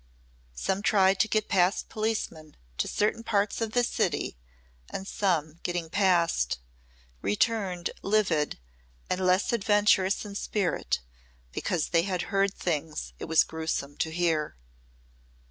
[0.55, 4.35] Some tried to get past policemen to certain parts of the city
[4.89, 6.57] and some, getting past,
[7.21, 8.57] returned livid
[9.11, 11.01] and less adventurous in spirit
[11.51, 14.57] because they had heard things it was gruesome to hear.